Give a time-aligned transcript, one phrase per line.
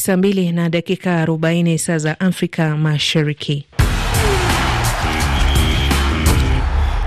[0.00, 3.64] saa mbili na dakika arobaini saa za Afrika Mashariki.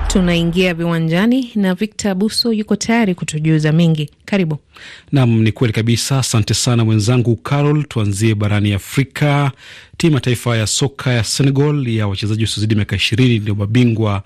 [0.07, 4.09] Tunaingia viwanjani na Victor Buso yuko tayari kutujuza mengi.
[4.25, 4.57] Karibu.
[5.11, 6.19] Nam, ni kweli kabisa.
[6.19, 7.83] Asante sana mwenzangu Carol.
[7.83, 9.51] Tuanzie barani Afrika.
[9.97, 14.23] Timu ya taifa ya soka ya Senegal ya wachezaji wasiozidi miaka ishirini ndio mabingwa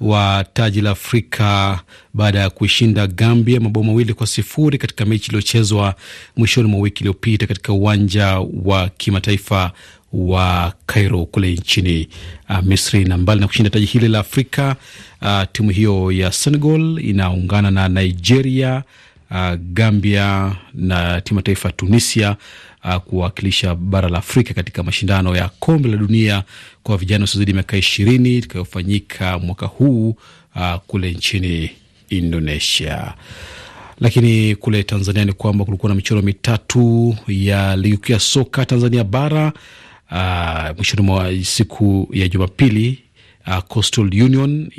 [0.00, 1.80] wa taji la Afrika
[2.14, 5.94] baada ya kuishinda Gambia mabao mawili kwa sifuri katika mechi iliyochezwa
[6.36, 9.72] mwishoni mwa wiki iliyopita katika uwanja wa kimataifa
[10.12, 12.08] wa Cairo kule nchini
[12.50, 13.04] uh, Misri.
[13.04, 14.76] Na mbali na kushinda taji hili la Afrika,
[15.22, 18.82] uh, timu hiyo ya Senegal inaungana na Nigeria,
[19.30, 22.36] uh, Gambia na timu ya taifa Tunisia
[22.84, 26.42] uh, kuwakilisha bara la Afrika katika mashindano ya kombe la dunia
[26.82, 30.16] kwa vijana wasiozidi miaka ishirini itakayofanyika mwaka huu
[30.56, 31.70] uh, kule nchini
[32.10, 33.14] Indonesia.
[34.00, 39.04] Lakini kule Tanzania ni kwamba kulikuwa na michoro mitatu ya ligi kuu ya soka Tanzania
[39.04, 39.52] bara
[40.10, 42.98] uh, mwishoni mwa siku ya Jumapili
[43.46, 44.70] uh, Coastal Union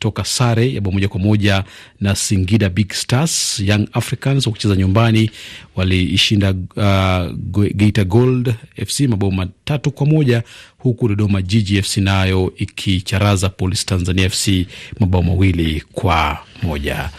[0.00, 1.64] ilitoka sare ya bao moja kwa moja
[2.00, 3.60] na Singida Big Stars.
[3.60, 5.30] Young Africans wakucheza nyumbani
[5.76, 7.36] waliishinda uh,
[7.74, 8.54] Geita Gold
[8.86, 10.42] FC mabao matatu kwa moja
[10.78, 14.66] huku Dodoma Jiji FC nayo ikicharaza Polisi Tanzania FC
[15.00, 17.10] mabao mawili kwa moja.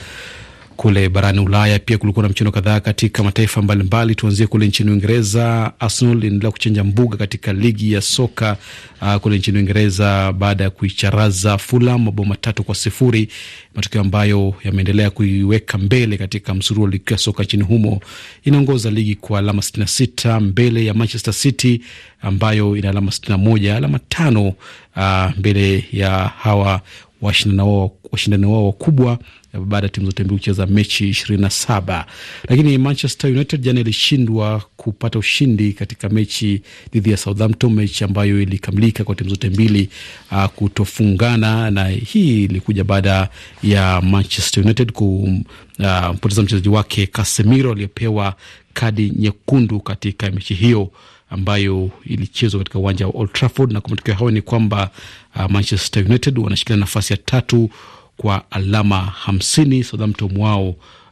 [0.81, 4.15] Kule barani Ulaya pia kulikuwa na michuano kadhaa katika mataifa mbalimbali.
[4.15, 5.73] Tuanzie kule nchini Uingereza.
[5.79, 8.57] Arsenal inaendelea kuchenja mbuga katika ligi ya soka
[9.02, 13.27] uh, kule nchini Uingereza baada ya kuicharaza Fulham mabao matatu kwa sifuri,
[13.75, 17.99] matokeo ambayo yameendelea kuiweka mbele katika msururu wa ligi ya soka nchini humo.
[18.43, 21.81] Inaongoza ligi kwa alama sitini na sita mbele ya Manchester City
[22.21, 24.47] ambayo ina alama sitini na moja alama tano
[24.95, 26.81] uh, mbele ya hawa
[27.22, 29.19] washindani wao wakubwa
[29.66, 32.05] baada ya timu zote mbili kucheza mechi ishirini na saba.
[32.50, 36.61] Lakini Manchester United jana ilishindwa kupata ushindi katika mechi
[36.94, 39.89] dhidi ya Southampton, mechi ambayo ilikamilika kwa timu zote mbili
[40.31, 43.30] uh, kutofungana, na hii ilikuja baada
[43.64, 48.36] ya Manchester United kumpoteza uh, mchezaji wake Casemiro aliyepewa
[48.73, 50.92] kadi nyekundu katika mechi hiyo
[51.31, 54.89] ambayo ilichezwa katika uwanja wa Old Trafford, na kwa matokeo hayo ni kwamba
[55.36, 57.69] uh, Manchester United wanashikilia nafasi ya tatu
[58.17, 59.83] kwa alama hamsini.
[59.83, 60.70] Southampton wao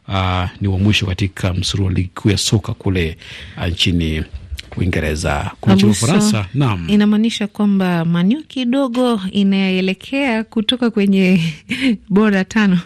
[0.08, 3.16] uh, ni wa mwisho katika msururu wa ligi kuu ya soka kule
[3.56, 4.22] uh, nchini
[4.76, 5.50] Uingereza.
[5.90, 11.40] Ufaransa, naam, inamaanisha kwamba Manu kidogo inaelekea kutoka kwenye
[12.08, 12.78] bora tano.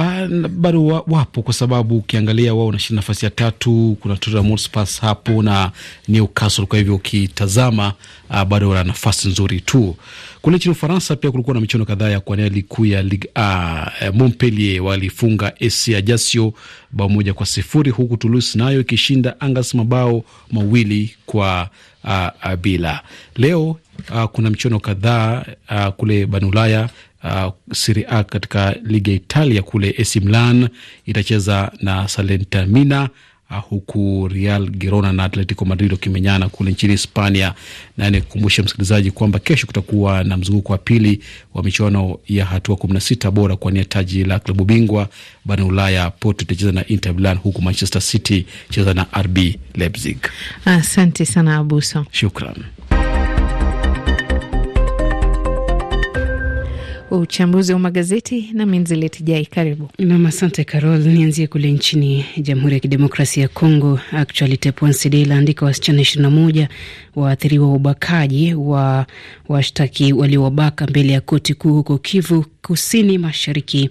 [0.00, 3.96] Uh, bado wa, wapo kwa sababu ukiangalia wao wanashinda nafasi ya tatu.
[4.00, 5.72] Kuna Tottenham Hotspur hapo na
[6.08, 6.66] Newcastle.
[6.66, 7.92] Kwa hivyo ukitazama,
[8.30, 9.96] uh, bado wana nafasi nzuri tu.
[10.42, 13.90] Kule nchini Ufaransa pia kulikuwa na michuano kadhaa ya kuania ligi kuu ya Ligue A.
[14.12, 16.54] Montpellier walifunga AC Ajaccio
[16.90, 21.68] bao moja kwa sifuri huku Toulouse nayo ikishinda Angers mabao mawili kwa
[22.04, 23.00] uh, bila.
[23.36, 23.76] Leo
[24.10, 26.88] uh, kuna michuano kadhaa uh, kule barani Ulaya
[27.24, 30.68] uh, Serie A katika ligi ya Italia kule AC Milan
[31.06, 33.08] itacheza na Salernitana
[33.50, 37.54] uh, huku Real Girona na Atletico Madrid wakimenyana kule nchini Hispania.
[37.96, 41.20] Na nikukumbusha msikilizaji kwamba kesho kutakuwa na mzunguko wa pili
[41.54, 45.08] wa michuano ya hatua kumi na sita bora kuwania taji la klabu bingwa
[45.44, 46.10] barani Ulaya.
[46.10, 49.38] Porto itacheza na Inter Milan huku Manchester City cheza na RB
[49.74, 50.16] Leipzig.
[50.64, 52.56] Asante sana Abuso, shukran.
[57.10, 60.26] Uchambuzi wa magazeti na Minzileti Jai, karibu nam.
[60.26, 60.98] Asante Carol.
[61.00, 64.00] Nianzie kule nchini Jamhuri ya Kidemokrasia ya Kongo.
[64.12, 66.68] Actualite.cd laandika wasichana ishirini na moja
[67.16, 69.06] waathiriwa wa ubakaji wa
[69.48, 73.90] washtaki waliowabaka mbele ya koti kuu huko Kivu Kusini Mashariki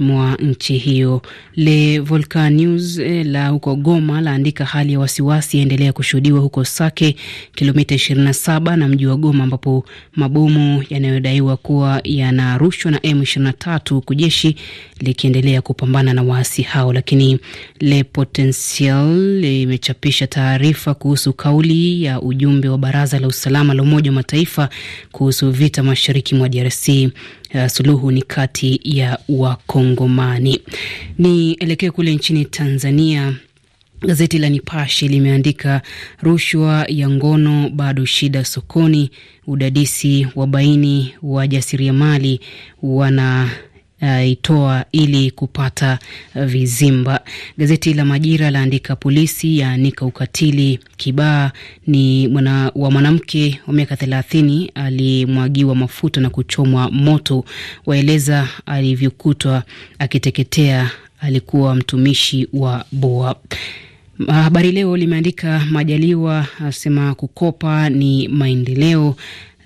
[0.00, 1.22] mwa nchi hiyo.
[1.56, 7.16] Le Volcan News eh, la huko Goma laandika hali ya wasiwasi yaendelea kushuhudiwa huko Sake,
[7.54, 9.84] kilomita 27 na mji wa Goma, ambapo
[10.16, 14.56] mabomu yanayodaiwa kuwa yanarushwa na M23 huku jeshi
[15.00, 16.92] likiendelea kupambana na waasi hao.
[16.92, 17.38] Lakini
[17.80, 24.14] Le Potentiel limechapisha taarifa kuhusu kauli ya ujumbe wa Baraza la Usalama la Umoja wa
[24.14, 24.68] Mataifa
[25.12, 26.88] kuhusu vita mashariki mwa DRC.
[27.54, 30.62] Uh, suluhu ni kati ya Wakongomani.
[31.18, 33.34] Nielekee kule nchini Tanzania.
[34.00, 35.82] Gazeti la Nipashe limeandika
[36.22, 39.10] rushwa ya ngono bado shida sokoni,
[39.46, 42.40] udadisi wa baini wajasiriamali
[42.82, 43.50] wana
[44.02, 45.98] uh, ili kupata
[46.34, 47.20] vizimba.
[47.58, 51.50] Gazeti la Majira laandika polisi yaanika ukatili Kibaa
[51.86, 57.44] ni mwana, wa mwanamke wa miaka thelathini alimwagiwa mafuta na kuchomwa moto,
[57.86, 59.62] waeleza alivyokutwa
[59.98, 63.34] akiteketea, alikuwa mtumishi wa BOA.
[64.28, 69.16] Habari Leo limeandika Majaliwa asema kukopa ni maendeleo,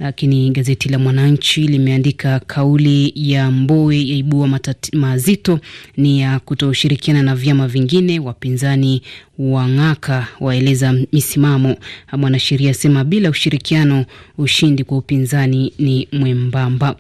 [0.00, 4.60] lakini gazeti la Mwananchi limeandika kauli ya Mbowe yaibua
[4.92, 5.60] mazito,
[5.96, 8.18] ni ya kutoshirikiana na vyama vingine.
[8.20, 9.02] Wapinzani
[9.38, 11.76] wang'aka, waeleza misimamo.
[12.12, 14.04] Mwanasheria asema bila ushirikiano
[14.38, 16.96] ushindi kwa upinzani ni mwembamba.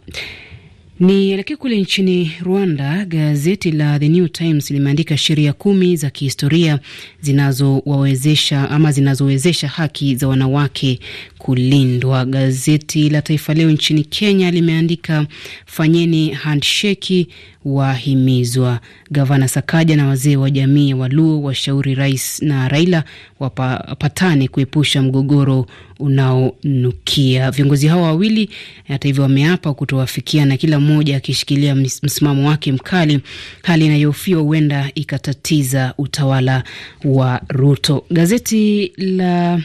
[1.00, 3.04] Nielekee kule nchini Rwanda.
[3.04, 6.78] Gazeti la The New Times limeandika sheria kumi za kihistoria
[7.20, 11.00] zinazowawezesha ama zinazowezesha haki za wanawake
[11.44, 12.24] kulindwa.
[12.24, 15.26] Gazeti la Taifa Leo nchini Kenya limeandika
[15.66, 17.28] fanyeni handsheki
[17.64, 18.80] wahimizwa.
[19.10, 23.04] Gavana Sakaja na wazee wa jamii ya Waluo washauri rais na Raila
[23.40, 25.66] wapatane kuepusha mgogoro
[25.98, 27.50] unaonukia.
[27.50, 28.50] Viongozi hao wawili
[28.88, 33.20] hata hivyo wameapa kutowafikiana, kila mmoja akishikilia msimamo wake mkali,
[33.62, 36.64] hali inayohofiwa huenda ikatatiza utawala
[37.04, 38.04] wa Ruto.
[38.10, 39.60] Gazeti la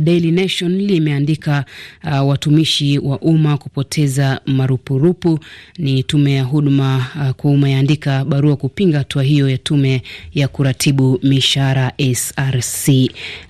[0.00, 1.64] Daily Nation limeandika
[2.04, 5.38] uh, watumishi wa umma kupoteza marupurupu.
[5.78, 10.02] Ni tume ya huduma uh, kwa umma yaandika barua kupinga hatua hiyo ya tume
[10.34, 12.88] ya kuratibu mishahara SRC.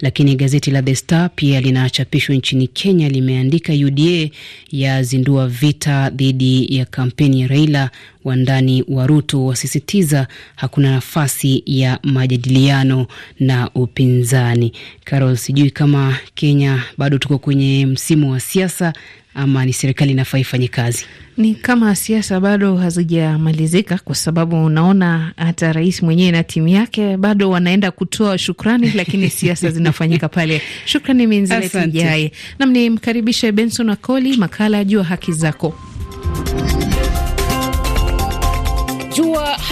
[0.00, 4.28] Lakini gazeti la The Star pia linachapishwa nchini Kenya limeandika UDA
[4.72, 7.90] yazindua vita dhidi ya kampeni ya Raila
[8.24, 10.26] wandani wa Ruto wasisitiza
[10.56, 13.06] hakuna nafasi ya majadiliano
[13.40, 14.72] na upinzani.
[15.04, 18.92] Carol, sijui kama Kenya bado tuko kwenye msimu wa siasa
[19.34, 21.04] ama ni serikali inafaa ifanye kazi?
[21.36, 27.50] Ni kama siasa bado hazijamalizika, kwa sababu unaona hata rais mwenyewe na timu yake bado
[27.50, 30.62] wanaenda kutoa shukrani, lakini siasa zinafanyika pale.
[30.84, 35.74] Shukrani Minziletijae nam ni mkaribishe Benson Wakoli, makala ya Jua Haki Zako.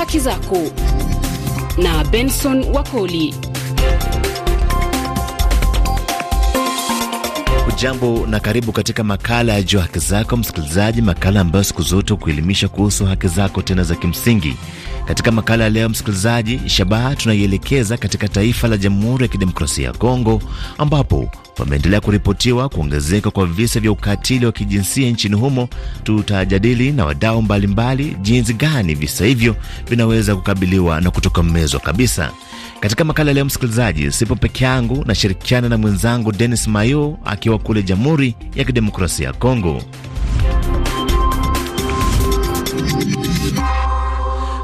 [0.01, 0.57] Haki zako
[1.79, 3.35] na Benson Wakoli.
[7.77, 12.69] Jambo na karibu katika makala ya Jua haki zako, msikilizaji, makala ambayo siku zote kuelimisha
[12.69, 14.57] kuhusu haki zako tena za kimsingi.
[15.07, 20.43] Katika makala ya leo, msikilizaji, shabaha tunaielekeza katika taifa la Jamhuri ya Kidemokrasia ya Kongo
[20.79, 25.69] ambapo pameendelea kuripotiwa kuongezeka kwa visa vya ukatili wa kijinsia nchini humo.
[26.05, 29.57] Tutajadili na wadau mbalimbali jinsi gani visa hivyo
[29.89, 32.31] vinaweza kukabiliwa na kutokomezwa kabisa.
[32.81, 38.35] Katika makala leo, msikilizaji, sipo peke yangu, nashirikiana na mwenzangu Denis Mayo akiwa kule Jamhuri
[38.55, 39.83] ya Kidemokrasia ya Kongo.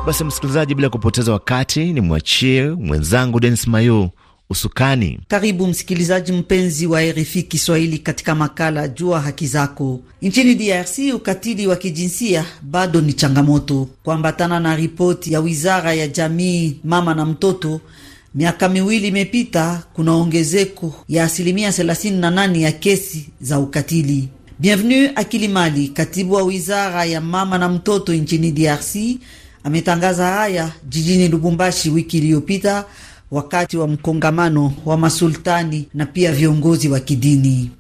[0.07, 4.11] Basi msikilizaji, bila kupoteza wakati, ni mwachie mwenzangu Denis Mayo
[4.51, 5.21] usukani.
[5.29, 10.01] Karibu msikilizaji mpenzi wa RFI Kiswahili katika makala Jua Haki Zako.
[10.23, 13.89] Nchini DRC ukatili wa kijinsia bado ni changamoto.
[14.05, 17.81] Kuambatana na ripoti ya wizara ya jamii, mama na mtoto,
[18.35, 24.29] miaka miwili imepita, kuna ongezeko ya asilimia 38 ya kesi za ukatili.
[24.59, 28.97] Bienvenu Akilimali, katibu wa wizara ya mama na mtoto nchini DRC,
[29.67, 32.85] ametangaza haya jijini Lubumbashi wiki iliyopita
[33.31, 37.71] wakati wa mkongamano wa masultani na pia viongozi wa kidini.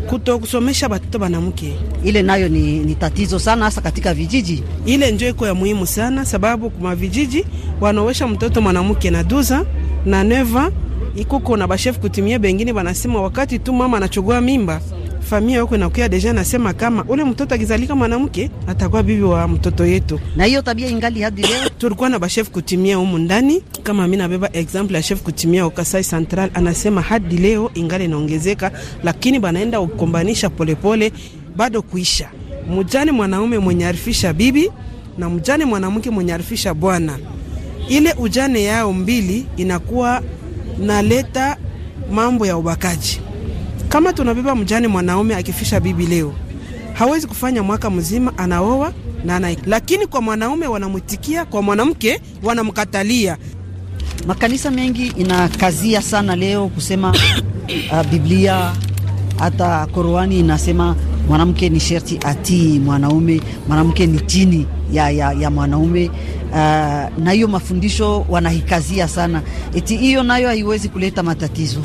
[0.08, 1.74] kutokusomesha batoto banamke.
[2.04, 4.62] Ile nayo ni, ni tatizo sana, hasa katika vijiji.
[4.86, 7.44] Ile njo iko ya muhimu sana, sababu kuma vijiji
[7.80, 9.64] wanowesha mtoto mwanamke na duza
[10.06, 10.72] na neva
[11.16, 14.80] ikuko na bashef kutumia bengine banasema wakati tu mama anachugua mimba
[15.20, 20.20] familia yako inakuya deja nasema kama ule mtoto akizalika mwanamke atakuwa bibi wa mtoto yetu,
[20.36, 21.68] na hiyo tabia ingali hadi leo.
[21.78, 26.50] Tulikuwa na bashef kutimia humu ndani, kama mimi nabeba example ya chef kutimia Okasai Central,
[26.54, 28.70] anasema hadi leo ingali inaongezeka,
[29.04, 31.12] lakini banaenda kukombanisha polepole,
[31.56, 32.30] bado kuisha.
[32.78, 34.70] Mjane mwanaume mwenye arifisha bibi
[35.18, 37.18] na mjane mwanamke mwenye arifisha bwana,
[37.88, 40.22] ile ujane yao mbili inakuwa
[40.80, 41.56] naleta
[42.12, 43.20] mambo ya ubakaji
[43.88, 46.32] kama tunabeba mjane mwanaume akifisha bibi leo,
[46.92, 48.92] hawezi kufanya mwaka mzima anaoa
[49.24, 53.36] na ana, lakini kwa mwanaume wanamwitikia, kwa mwanamke wanamkatalia.
[54.26, 57.10] Makanisa mengi inakazia sana leo kusema
[57.92, 58.72] uh, Biblia
[59.38, 60.96] hata Korani inasema
[61.28, 66.10] mwanamke ni sherti atii mwanaume, mwanamke ni chini ya, ya, ya mwanaume
[66.50, 66.56] uh,
[67.24, 69.42] na hiyo mafundisho wanahikazia sana,
[69.74, 71.80] eti hiyo nayo haiwezi kuleta matatizo.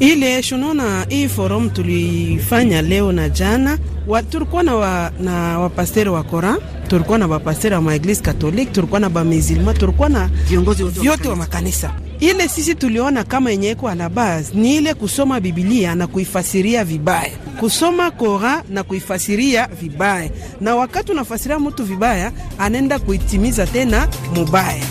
[0.00, 6.22] Ile shunona hii forum tulifanya leo na jana wa, tulikuwa na, wa, na wapasteri wa
[6.22, 6.56] Koran,
[6.88, 11.90] tulikuwa na wapasteri wa maeglise Katoliki, tulikuwa na bamizilma, tulikuwa na viongozi vyote wa makanisa.
[12.20, 17.30] Ile sisi tuliona kama yenye iko anabaz ni ile kusoma Biblia na kuifasiria vibaya,
[17.62, 24.84] kusoma Kora na kuifasiria vibaya, na wakati unafasiria mtu vibaya, anaenda kuitimiza tena mubaya.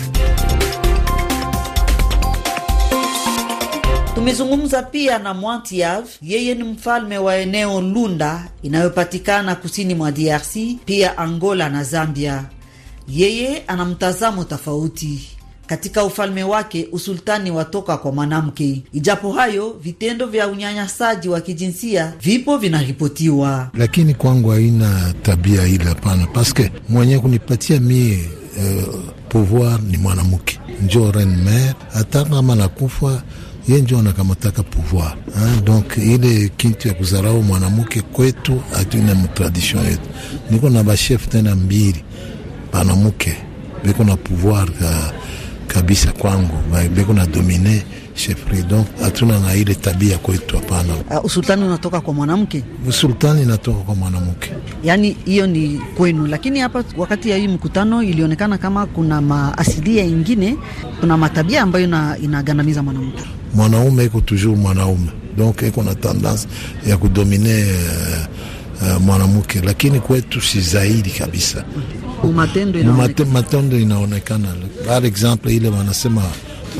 [4.14, 11.18] Tumezungumza pia na Mwantiav, yeye ni mfalme wa eneo Lunda inayopatikana kusini mwa DRC, pia
[11.18, 12.44] Angola na Zambia.
[13.08, 15.28] Yeye ana mtazamo tofauti.
[15.66, 18.82] Katika ufalme wake usultani watoka kwa mwanamke.
[18.92, 26.26] Ijapo hayo, vitendo vya unyanyasaji wa kijinsia vipo vinaripotiwa, lakini kwangu haina tabia ile, hapana,
[26.26, 28.28] paske mwenye kunipatia mie
[28.58, 28.94] uh,
[29.28, 33.22] pouvoir ni mwanamke, njo reine mere, hata kama nakufa
[33.68, 35.16] ye njo anakamataka pouvoir
[35.64, 40.08] donc ile kintu ya kuzarau mwanamke kwetu hatuna mtradition yetu.
[40.50, 42.04] Niko na bashef tena mbili
[42.72, 43.36] banamuke
[43.84, 45.12] beko na pouvoir ka,
[45.74, 46.56] kabisa kwangu.
[46.94, 47.82] Beko na domine
[48.14, 50.94] chefri, donc hatuna na ile tabia kwetu, hapana.
[51.10, 54.50] Uh, usultani unatoka kwa mwanamke, usultani inatoka kwa mwanamke,
[54.84, 56.26] yaani hiyo ni kwenu.
[56.26, 60.56] Lakini hapa wakati ya hii mkutano ilionekana kama kuna maasilia ingine,
[61.00, 61.84] kuna matabia ambayo
[62.22, 63.22] inagandamiza mwanamke.
[63.54, 65.06] Mwanaume iko toujours mwanaume.
[65.36, 66.48] Donc iko na tendance
[66.86, 68.26] ya kudomine uh,
[68.82, 71.64] uh, mwanamke, lakini kwetu si zaidi kabisa.
[72.34, 74.48] Matendo inaonekana, matendo inaonekana.
[74.86, 76.22] Par exemple ile wanasema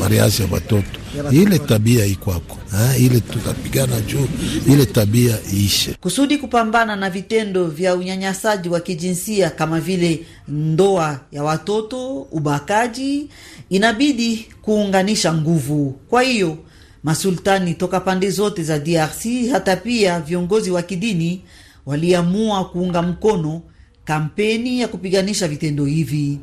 [0.01, 0.99] mariage ya watoto,
[1.31, 2.59] ile tabia ikwako
[2.99, 4.29] ile tutapigana juu
[4.69, 11.43] ile tabia iishe, kusudi kupambana na vitendo vya unyanyasaji wa kijinsia kama vile ndoa ya
[11.43, 13.29] watoto, ubakaji,
[13.71, 15.99] inabidi kuunganisha nguvu.
[16.11, 16.59] Kwa hiyo
[17.05, 21.41] masultani toka pande zote za DRC hata pia viongozi wa kidini
[21.87, 23.63] waliamua kuunga mkono
[24.05, 26.39] kampeni ya kupiganisha vitendo hivi.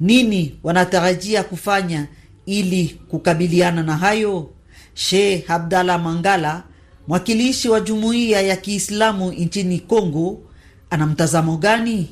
[0.00, 2.06] Nini wanatarajia kufanya
[2.46, 4.50] ili kukabiliana na hayo?
[4.94, 6.62] Sheikh Abdallah Mangala,
[7.08, 10.38] mwakilishi wa jumuiya ya Kiislamu nchini Kongo,
[10.90, 12.08] ana mtazamo gani?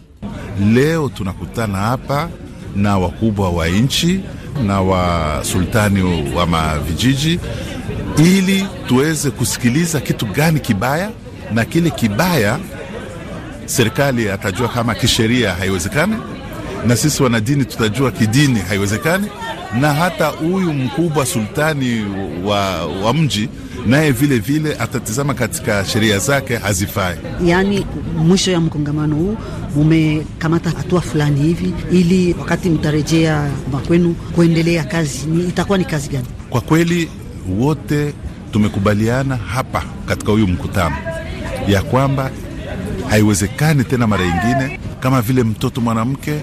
[0.73, 2.31] Leo tunakutana hapa
[2.77, 4.21] na wakubwa wa nchi
[4.67, 6.03] na wasultani
[6.37, 7.41] wa mavijiji
[8.19, 11.11] ili tuweze kusikiliza kitu gani kibaya,
[11.55, 12.59] na kile kibaya
[13.67, 16.17] serikali atajua kama kisheria haiwezekani,
[16.87, 19.27] na sisi wanadini tutajua kidini haiwezekani,
[19.81, 22.05] na hata huyu mkubwa sultani
[22.45, 23.49] wa, wa mji
[23.87, 27.17] naye vile vile atatizama katika sheria zake hazifai.
[27.45, 27.87] Yaani,
[28.17, 29.37] mwisho ya mkongamano huu
[29.77, 36.27] mumekamata hatua fulani hivi, ili wakati mtarejea makwenu kuendelea kazi, ni itakuwa ni kazi gani?
[36.51, 37.09] Kwa kweli
[37.59, 38.13] wote
[38.53, 40.97] tumekubaliana hapa katika huyu mkutano
[41.69, 42.31] ya kwamba
[43.11, 46.41] haiwezekani tena mara ingine, kama vile mtoto mwanamke,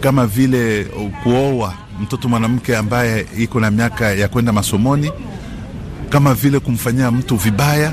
[0.00, 0.84] kama vile
[1.22, 5.12] kuoa mtoto mwanamke ambaye iko na miaka ya kwenda masomoni
[6.08, 7.92] kama vile kumfanyia mtu vibaya.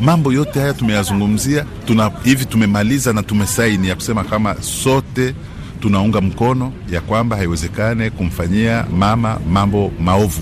[0.00, 5.34] Mambo yote haya tumeyazungumzia, tuna hivi tumemaliza na tumesaini ya kusema kama sote
[5.80, 10.40] tunaunga mkono ya kwamba haiwezekane kumfanyia mama mambo maovu,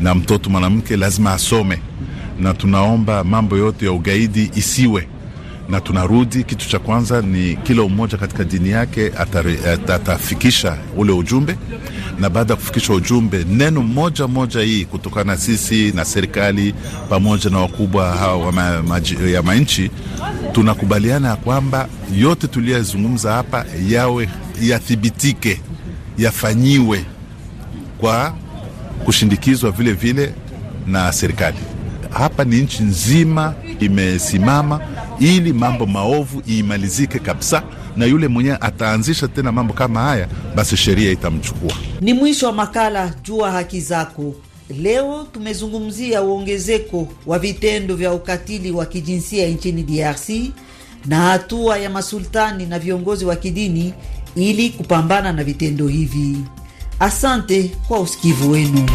[0.00, 1.78] na mtoto mwanamke lazima asome,
[2.40, 5.08] na tunaomba mambo yote ya ugaidi isiwe
[5.68, 9.12] na tunarudi, kitu cha kwanza ni kila mmoja katika dini yake
[9.88, 11.56] atafikisha ule ujumbe,
[12.18, 16.74] na baada ya kufikisha ujumbe neno moja moja hii kutokana na sisi na serikali
[17.08, 18.82] pamoja na wakubwa hawa wa ma,
[19.32, 19.90] ya manchi,
[20.52, 24.28] tunakubaliana ya kwamba yote tuliyozungumza hapa yawe
[24.62, 25.60] yathibitike,
[26.18, 27.04] yafanyiwe
[27.98, 28.34] kwa
[29.04, 30.34] kushindikizwa vile vile
[30.86, 31.56] na serikali.
[32.12, 34.80] Hapa ni nchi nzima imesimama
[35.20, 37.62] ili mambo maovu iimalizike kabisa,
[37.96, 41.72] na yule mwenyewe ataanzisha tena mambo kama haya, basi sheria itamchukua.
[42.00, 44.34] Ni mwisho wa makala Jua Haki Zako.
[44.80, 50.28] Leo tumezungumzia uongezeko wa vitendo vya ukatili wa kijinsia nchini DRC
[51.06, 53.94] na hatua ya masultani na viongozi wa kidini
[54.36, 56.36] ili kupambana na vitendo hivi.
[57.00, 58.86] Asante kwa usikivu wenu.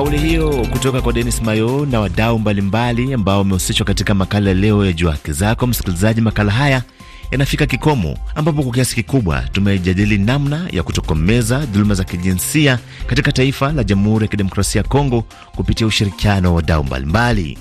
[0.00, 4.92] Kauli hiyo kutoka kwa Denis Mayo na wadau mbalimbali ambao wamehusishwa katika makala leo ya
[4.92, 6.82] Jua Haki Zako, msikilizaji, makala haya
[7.30, 13.72] yanafika kikomo, ambapo kwa kiasi kikubwa tumejadili namna ya kutokomeza dhuluma za kijinsia katika taifa
[13.72, 15.24] la Jamhuri ya Kidemokrasia ya Kongo
[15.56, 17.58] kupitia ushirikiano wa wadau mbalimbali.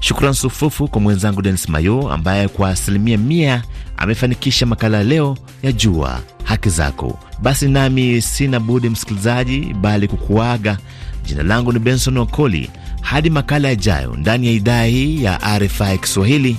[0.00, 3.62] Shukran sufufu kwa mwenzangu Denis Mayo ambaye kwa asilimia mia
[3.96, 7.18] amefanikisha makala leo ya Jua Haki Zako.
[7.42, 10.78] Basi nami sina budi msikilizaji, bali kukuaga.
[11.24, 12.70] Jina langu ni Benson Wakoli.
[13.00, 16.56] Hadi makala yajayo ndani ya idhaa hii ya RFI Kiswahili,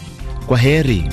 [0.47, 1.03] kwa heri.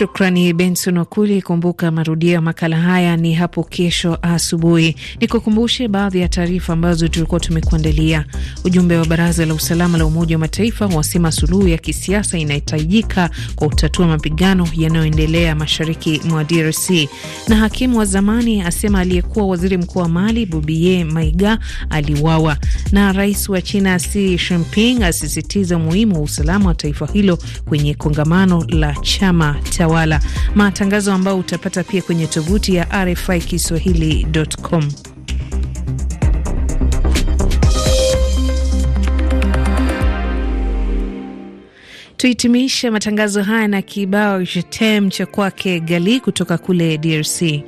[0.00, 1.42] Shukrani Benson Wakuli.
[1.42, 4.96] Kumbuka marudio ya makala haya ni hapo kesho asubuhi.
[5.20, 8.24] Nikukumbushe baadhi ya taarifa ambazo tulikuwa tumekuandalia.
[8.64, 13.66] Ujumbe wa Baraza la Usalama la Umoja wa Mataifa wasema suluhu ya kisiasa inahitajika kwa
[13.66, 16.90] utatua mapigano yanayoendelea mashariki mwa DRC,
[17.48, 21.58] na hakimu wa zamani asema aliyekuwa waziri mkuu wa Mali Bobie Maiga
[21.90, 22.56] aliwawa,
[22.92, 27.38] na rais wa China Xi Jinping asisitiza umuhimu wa usalama wa taifa hilo
[27.68, 29.89] kwenye kongamano la chama tawala.
[30.54, 34.88] Matangazo ambayo utapata pia kwenye tovuti ya RFI Kiswahili.com.
[42.16, 47.38] Tuhitimishe matangazo haya na kibao jetem cha kwake Gali kutoka kule DRC.
[47.40, 47.60] Hey.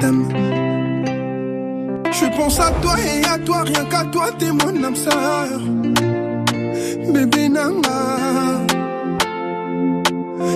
[0.00, 0.28] T'aime.
[2.10, 5.60] Je pense à toi et à toi, rien qu'à toi, t'es mon âme sœur.
[7.12, 8.02] Bébé Nanga,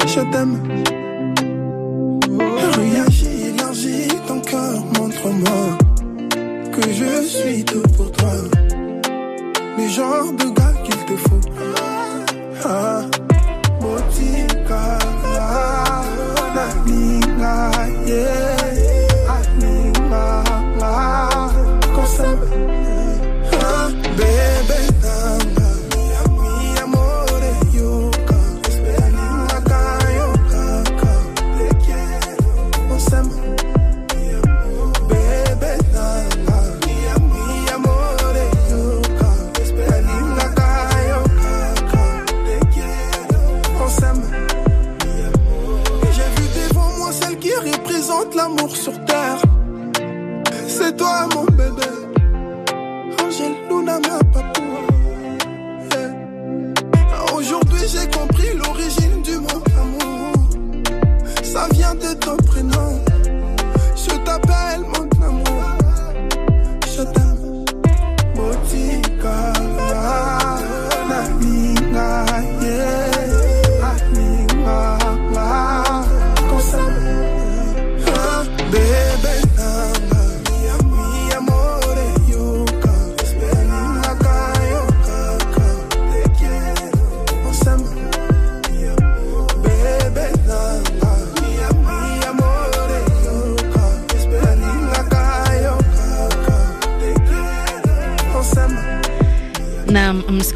[0.07, 0.57] je t'aime.
[2.79, 5.79] Réagis, élargis ton cœur, montre-moi
[6.73, 8.33] que je suis tout pour toi.
[9.79, 11.41] Le genre de gars qu'il te faut.
[12.65, 13.03] Ah,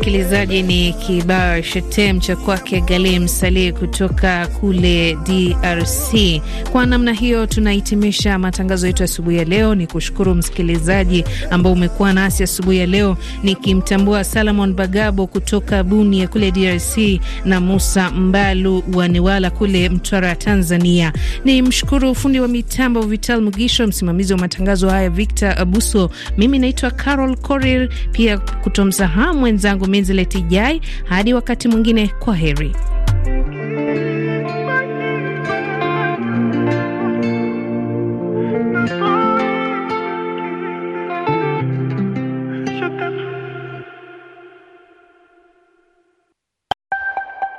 [0.07, 6.40] msikilizaji, ni kibao shetem cha kwake Galim Saleh kutoka kule DRC.
[6.73, 9.75] Kwa namna hiyo tunahitimisha matangazo yetu asubuhi ya leo.
[9.75, 16.51] Ni kushukuru msikilizaji ambao umekuwa nasi asubuhi ya leo, nikimtambua Salomon Bagabo kutoka Bunia kule
[16.51, 21.12] DRC na Musa Mbalu wa Newala kule Mtwara, Tanzania.
[21.45, 26.11] Ni mshukuru fundi wa mitambo Vital Mugisho, msimamizi wa matangazo haya Victor Abuso.
[26.38, 30.81] Mimi naitwa Carol Korir, pia kutomsahau mwenzangu Minzileti Jai.
[31.05, 32.77] Hadi wakati mwingine, kwa heri.